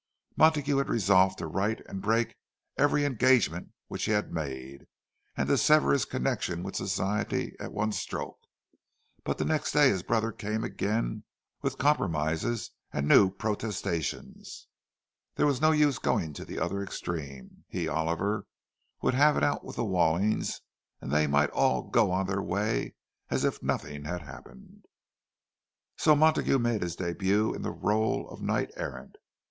Montague 0.35 0.77
had 0.77 0.89
resolved 0.89 1.37
to 1.37 1.45
write 1.45 1.81
and 1.85 2.01
break 2.01 2.35
every 2.75 3.05
engagement 3.05 3.71
which 3.87 4.05
he 4.05 4.13
had 4.13 4.33
made, 4.33 4.87
and 5.37 5.47
to 5.47 5.59
sever 5.59 5.91
his 5.93 6.05
connection 6.05 6.63
with 6.63 6.75
Society 6.75 7.55
at 7.59 7.71
one 7.71 7.91
stroke. 7.91 8.39
But 9.23 9.37
the 9.37 9.45
next 9.45 9.73
day 9.73 9.89
his 9.89 10.01
brother 10.01 10.31
came 10.31 10.63
again, 10.63 11.23
with 11.61 11.77
compromises 11.77 12.71
and 12.91 13.07
new 13.07 13.29
protestations. 13.29 14.65
There 15.35 15.45
was 15.45 15.61
no 15.61 15.71
use 15.71 15.99
going 15.99 16.33
to 16.33 16.45
the 16.45 16.57
other 16.57 16.81
extreme: 16.81 17.63
he, 17.67 17.87
Oliver, 17.87 18.47
would 19.03 19.13
have 19.13 19.37
it 19.37 19.43
out 19.43 19.63
with 19.63 19.75
the 19.75 19.85
Wallings, 19.85 20.61
and 20.99 21.11
they 21.11 21.27
might 21.27 21.51
all 21.51 21.83
go 21.83 22.09
on 22.11 22.25
their 22.25 22.41
way 22.41 22.95
as 23.29 23.43
if 23.45 23.61
nothing 23.61 24.05
had 24.05 24.23
happened. 24.23 24.83
So 25.95 26.15
Montague 26.15 26.57
made 26.57 26.81
his 26.81 26.95
début 26.97 27.55
in 27.55 27.61
the 27.61 27.71
rôle 27.71 28.27
of 28.33 28.41
knight 28.41 28.71
errant. 28.75 29.17